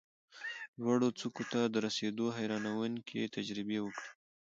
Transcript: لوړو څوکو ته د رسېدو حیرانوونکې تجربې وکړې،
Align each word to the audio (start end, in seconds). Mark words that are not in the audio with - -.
لوړو 0.81 1.07
څوکو 1.19 1.43
ته 1.51 1.61
د 1.73 1.75
رسېدو 1.85 2.25
حیرانوونکې 2.37 3.31
تجربې 3.35 3.79
وکړې، 3.81 4.09